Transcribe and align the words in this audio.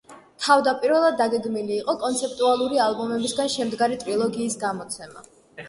თავდაპირველად 0.43 1.19
დაგეგმილი 1.19 1.75
იყო 1.83 1.95
კონცეპტუალური 2.05 2.81
ალბომებისგან 2.87 3.55
შემდგარი 3.59 4.03
ტრილოგიის 4.07 4.61
გამოცემა. 4.69 5.27